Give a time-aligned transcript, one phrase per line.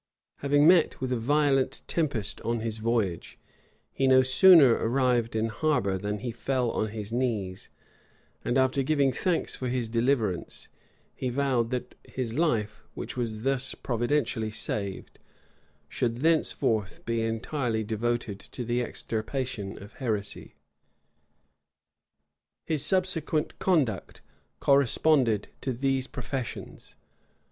[0.37, 3.37] Having met with a violent tempest on his voyage,
[3.91, 7.69] he no sooner arrived in harbor than he fell on his knees;
[8.43, 10.69] and after giving thanks for his deliverance,
[11.13, 15.19] he vowed that his life, which was thus providentially saved,
[15.87, 20.55] should thenceforth be entirely devoted to the extirpation of heresy.[*]
[22.65, 24.21] His subsequent conduct
[24.59, 26.95] corresponded to these professions.